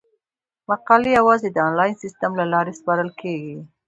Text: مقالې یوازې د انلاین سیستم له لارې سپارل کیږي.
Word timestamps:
مقالې 0.69 1.09
یوازې 1.19 1.49
د 1.51 1.57
انلاین 1.67 1.93
سیستم 2.03 2.31
له 2.39 2.45
لارې 2.53 2.77
سپارل 2.79 3.09
کیږي. 3.21 3.57